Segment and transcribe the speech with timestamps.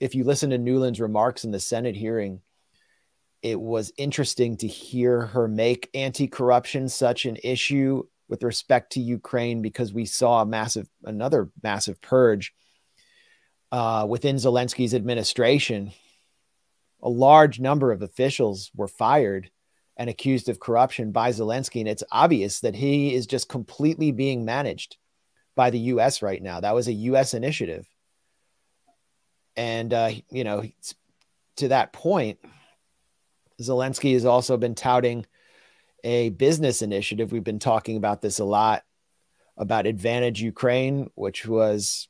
[0.00, 2.40] if you listen to Nuland's remarks in the Senate hearing,
[3.42, 9.60] it was interesting to hear her make anti-corruption such an issue with respect to Ukraine
[9.62, 12.52] because we saw a massive another massive purge
[13.72, 15.92] uh, within Zelensky's administration.
[17.02, 19.50] A large number of officials were fired
[19.96, 24.44] and accused of corruption by Zelensky, and it's obvious that he is just completely being
[24.44, 24.96] managed
[25.56, 26.22] by the U.S.
[26.22, 26.60] right now.
[26.60, 27.34] That was a U.S.
[27.34, 27.86] initiative,
[29.60, 30.64] and uh, you know,
[31.56, 32.38] to that point,
[33.60, 35.26] Zelensky has also been touting
[36.02, 37.30] a business initiative.
[37.30, 38.84] We've been talking about this a lot
[39.58, 42.08] about Advantage Ukraine, which was,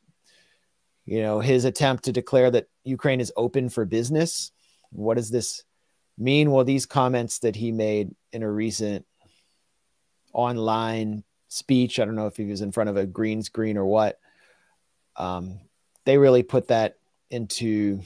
[1.04, 4.52] you know, his attempt to declare that Ukraine is open for business.
[4.90, 5.64] What does this
[6.16, 6.52] mean?
[6.52, 9.04] Well, these comments that he made in a recent
[10.32, 13.86] online speech, I don't know if he was in front of a green screen or
[13.86, 14.20] what,
[15.16, 15.58] um,
[16.04, 16.99] they really put that
[17.30, 18.00] into,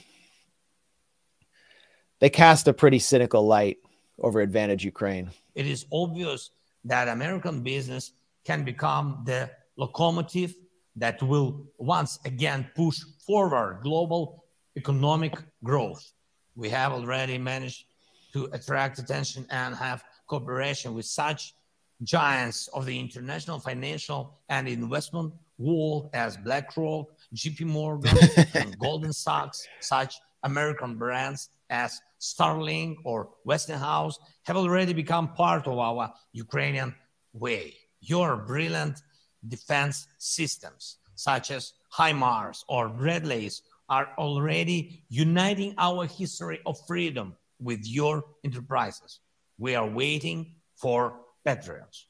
[2.19, 3.77] they cast a pretty cynical light
[4.19, 6.51] over Advantage Ukraine it is obvious
[6.83, 8.11] that American business
[8.43, 10.53] can become the locomotive
[10.97, 14.43] that will once again push forward global
[14.77, 16.11] economic growth.
[16.55, 17.85] We have already managed
[18.33, 21.55] to attract attention and have cooperation with such
[22.03, 28.17] giants of the international financial and investment world as BlackRock, JP Morgan,
[28.53, 35.77] and Goldman Sachs, such American brands as Starlink or Westinghouse have already become part of
[35.77, 36.93] our Ukrainian
[37.33, 37.73] way.
[38.01, 39.01] Your brilliant
[39.47, 47.81] defense systems, such as HIMARS or Bradleys, are already uniting our history of freedom with
[47.83, 49.19] your enterprises.
[49.57, 52.07] We are waiting for Patriots.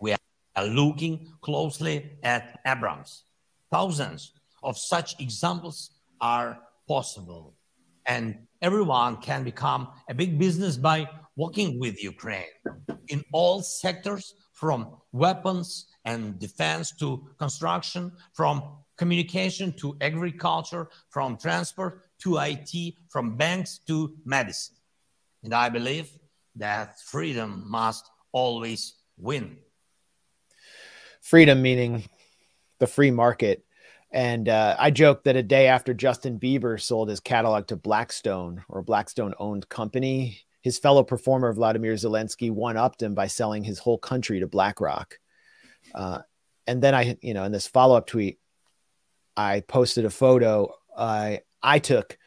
[0.00, 0.14] We
[0.56, 3.24] are looking closely at Abrams.
[3.70, 7.54] Thousands of such examples are possible.
[8.06, 12.54] And everyone can become a big business by working with Ukraine
[13.08, 18.62] in all sectors from weapons and defense to construction, from
[18.96, 24.76] communication to agriculture, from transport to IT, from banks to medicine.
[25.42, 26.08] And I believe
[26.56, 29.58] that freedom must always win.
[31.20, 32.04] Freedom meaning
[32.78, 33.64] the free market
[34.12, 38.62] and uh, I joked that a day after Justin Bieber sold his catalog to Blackstone
[38.68, 43.78] or Blackstone owned company, his fellow performer Vladimir Zelensky one upped him by selling his
[43.78, 45.18] whole country to BlackRock.
[45.94, 46.18] Uh,
[46.66, 48.38] and then I, you know, in this follow up tweet,
[49.34, 52.18] I posted a photo I I took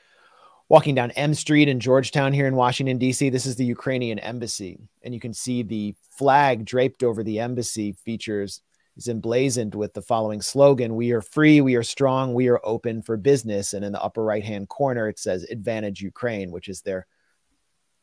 [0.69, 3.29] walking down M Street in Georgetown here in Washington, D.C.
[3.29, 4.79] This is the Ukrainian embassy.
[5.03, 8.61] And you can see the flag draped over the embassy features
[8.97, 13.01] is emblazoned with the following slogan We are free, we are strong, we are open
[13.01, 13.73] for business.
[13.73, 17.05] And in the upper right hand corner, it says Advantage Ukraine, which is their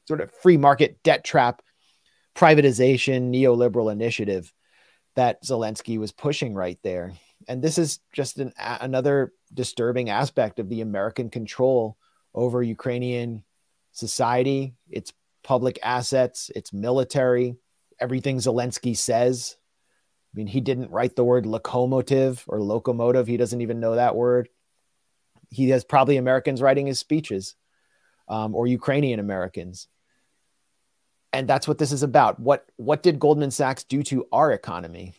[0.06, 1.62] sort of free market debt trap
[2.34, 4.52] privatization neoliberal initiative
[5.16, 7.12] that Zelensky was pushing right there.
[7.48, 11.96] And this is just an, another disturbing aspect of the American control
[12.34, 13.44] over Ukrainian
[13.92, 15.12] society, its
[15.42, 17.56] public assets, its military,
[18.00, 19.56] everything Zelensky says
[20.32, 23.26] I mean, he didn't write the word locomotive or locomotive.
[23.26, 24.48] He doesn't even know that word.
[25.50, 27.54] He has probably Americans writing his speeches
[28.28, 29.88] um, or Ukrainian Americans.
[31.34, 32.40] And that's what this is about.
[32.40, 35.14] What, what did Goldman Sachs do to our economy?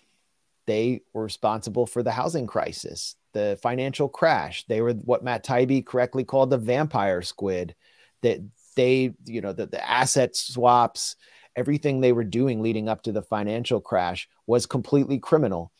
[0.65, 4.65] They were responsible for the housing crisis, the financial crash.
[4.67, 7.75] They were what Matt Taibbi correctly called the vampire squid.
[8.21, 8.39] That
[8.75, 11.15] they, you know, the, the asset swaps,
[11.55, 15.71] everything they were doing leading up to the financial crash was completely criminal.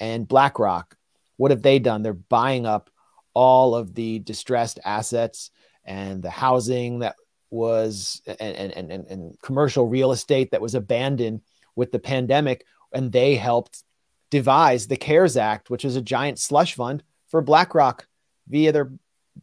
[0.00, 0.96] And BlackRock,
[1.36, 2.02] what have they done?
[2.02, 2.90] They're buying up
[3.34, 5.50] all of the distressed assets
[5.84, 7.16] and the housing that
[7.50, 11.42] was and, and, and, and commercial real estate that was abandoned
[11.76, 12.64] with the pandemic.
[12.92, 13.84] And they helped
[14.32, 18.06] devise the CARES Act, which is a giant slush fund for BlackRock
[18.48, 18.90] via their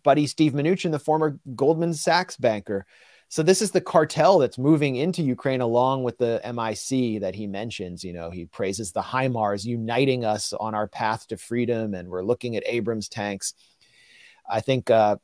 [0.03, 2.87] buddy Steve Mnuchin, the former Goldman Sachs banker.
[3.27, 7.45] So this is the cartel that's moving into Ukraine along with the MIC that he
[7.45, 8.03] mentions.
[8.03, 12.23] You know, he praises the HIMARS uniting us on our path to freedom, and we're
[12.23, 13.53] looking at Abrams tanks.
[14.49, 15.17] I think uh,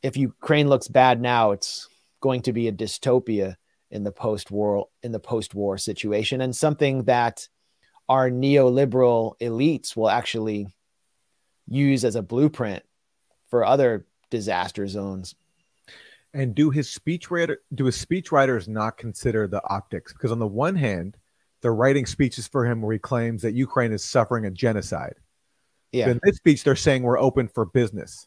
[0.00, 1.88] if Ukraine looks bad now, it's
[2.20, 3.56] going to be a dystopia
[3.90, 7.48] in the post-war in the post-war situation, and something that
[8.08, 10.68] our neoliberal elites will actually
[11.68, 12.82] use as a blueprint
[13.50, 15.34] for other disaster zones.
[16.34, 20.12] And do his speechwriter do his speechwriters not consider the optics?
[20.12, 21.16] Because on the one hand,
[21.62, 25.14] they're writing speeches for him where he claims that Ukraine is suffering a genocide.
[25.92, 26.10] Yeah.
[26.10, 28.26] in this speech, they're saying we're open for business.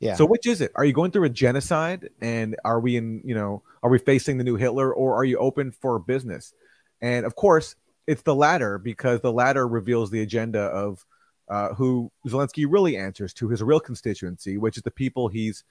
[0.00, 0.14] Yeah.
[0.16, 0.72] So which is it?
[0.74, 4.38] Are you going through a genocide and are we in, you know, are we facing
[4.38, 6.52] the new Hitler or are you open for business?
[7.00, 11.04] And of course, it's the latter because the latter reveals the agenda of
[11.48, 15.64] uh, who Zelensky really answers to his real constituency, which is the people he's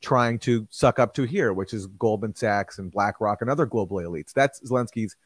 [0.00, 3.98] trying to suck up to here, which is Goldman Sachs and BlackRock and other global
[3.98, 4.32] elites.
[4.32, 5.16] That's Zelensky's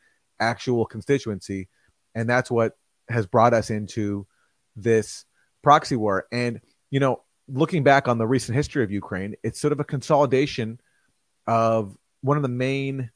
[0.40, 1.68] actual constituency.
[2.14, 2.76] And that's what
[3.08, 4.26] has brought us into
[4.76, 5.24] this
[5.62, 6.26] proxy war.
[6.32, 6.60] And,
[6.90, 10.80] you know, looking back on the recent history of Ukraine, it's sort of a consolidation
[11.46, 13.10] of one of the main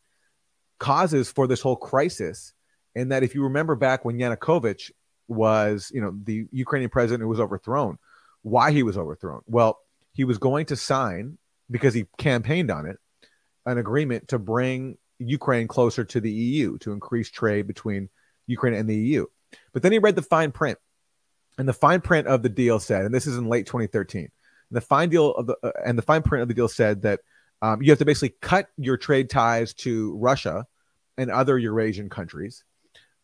[0.78, 2.52] causes for this whole crisis.
[2.96, 4.90] And that if you remember back when Yanukovych
[5.28, 7.98] was, you know, the Ukrainian president who was overthrown,
[8.42, 9.42] why he was overthrown.
[9.46, 9.78] Well,
[10.12, 11.38] he was going to sign
[11.70, 12.98] because he campaigned on it
[13.66, 18.08] an agreement to bring Ukraine closer to the EU to increase trade between
[18.46, 19.26] Ukraine and the EU.
[19.72, 20.78] But then he read the fine print,
[21.58, 24.30] and the fine print of the deal said, and this is in late 2013.
[24.70, 27.20] The fine deal of the uh, and the fine print of the deal said that
[27.62, 30.66] um, you have to basically cut your trade ties to Russia
[31.16, 32.64] and other Eurasian countries,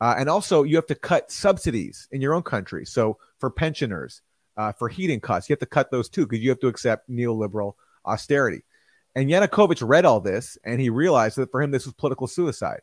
[0.02, 2.84] uh, and also you have to cut subsidies in your own country.
[2.84, 4.20] So for pensioners,
[4.56, 7.08] uh, for heating costs, you have to cut those too because you have to accept
[7.08, 8.64] neoliberal austerity.
[9.14, 12.80] And Yanukovych read all this and he realized that for him this was political suicide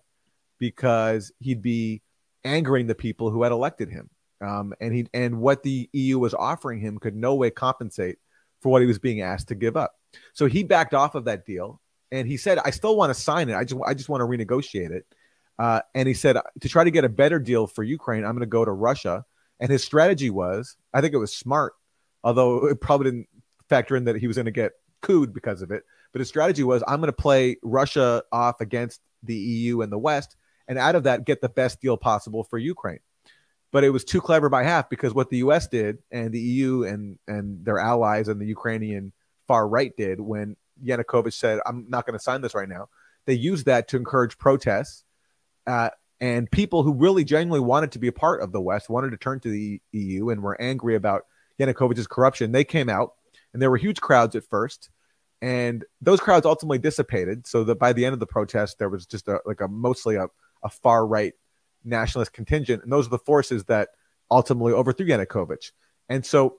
[0.59, 2.01] because he'd be
[2.45, 4.09] angering the people who had elected him.
[4.39, 8.17] Um, and he and what the EU was offering him could no way compensate
[8.61, 9.91] for what he was being asked to give up.
[10.31, 11.81] So he backed off of that deal
[12.13, 13.55] and he said, "I still want to sign it.
[13.55, 15.05] I just I just want to renegotiate it."
[15.59, 18.39] Uh, and he said to try to get a better deal for Ukraine, I'm going
[18.39, 19.25] to go to Russia.
[19.59, 21.73] And his strategy was, I think it was smart,
[22.23, 23.27] although it probably didn't
[23.67, 24.71] factor in that he was going to get
[25.01, 25.83] cooed because of it.
[26.13, 29.97] But his strategy was, I'm going to play Russia off against the EU and the
[29.97, 30.37] West,
[30.69, 32.99] and out of that, get the best deal possible for Ukraine
[33.71, 36.83] but it was too clever by half because what the US did and the EU
[36.83, 39.13] and and their allies and the Ukrainian
[39.47, 42.89] far right did when Yanukovych said I'm not going to sign this right now
[43.25, 45.03] they used that to encourage protests
[45.69, 45.89] uh,
[46.19, 49.17] and people who really genuinely wanted to be a part of the West wanted to
[49.17, 51.25] turn to the EU and were angry about
[51.59, 53.13] Yanukovych's corruption they came out
[53.53, 54.89] and there were huge crowds at first
[55.41, 59.05] and those crowds ultimately dissipated so that by the end of the protest there was
[59.05, 60.27] just a like a mostly a,
[60.63, 61.33] a far right
[61.83, 63.89] nationalist contingent, and those are the forces that
[64.29, 65.71] ultimately overthrew Yanukovych.
[66.07, 66.57] And so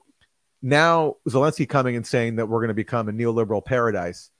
[0.62, 4.30] now Zelensky coming and saying that we're going to become a neoliberal paradise.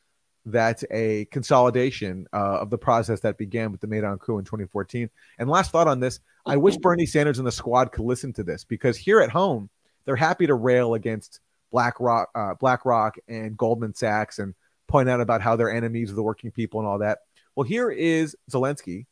[0.47, 5.11] That's a consolidation uh, of the process that began with the Maidan coup in 2014.
[5.39, 8.43] And last thought on this, I wish Bernie Sanders and the squad could listen to
[8.43, 9.69] this because here at home,
[10.05, 11.41] they're happy to rail against
[11.73, 14.55] BlackRock, uh, BlackRock and Goldman Sachs and
[14.89, 17.19] point out about how they're enemies of the working people and all that.
[17.55, 19.07] Well, here is Zelensky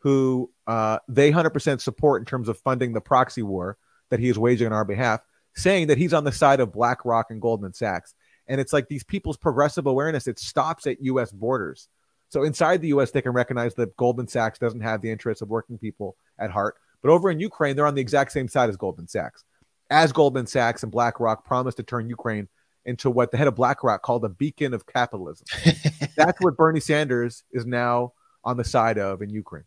[0.00, 3.76] who uh, they 100% support in terms of funding the proxy war
[4.08, 5.20] that he is waging on our behalf,
[5.54, 8.14] saying that he's on the side of BlackRock and Goldman Sachs.
[8.50, 11.88] And it's like these people's progressive awareness, it stops at US borders.
[12.30, 15.48] So inside the US, they can recognize that Goldman Sachs doesn't have the interests of
[15.48, 16.76] working people at heart.
[17.00, 19.44] But over in Ukraine, they're on the exact same side as Goldman Sachs.
[19.88, 22.48] As Goldman Sachs and BlackRock promised to turn Ukraine
[22.84, 25.46] into what the head of BlackRock called a beacon of capitalism.
[26.16, 29.64] That's what Bernie Sanders is now on the side of in Ukraine.